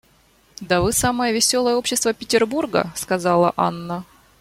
Да 0.61 0.81
вы 0.81 0.93
самое 0.93 1.31
веселое 1.31 1.75
общество 1.75 2.11
Петербурга,— 2.11 2.91
сказала 2.95 3.53
Анна. 3.55 4.03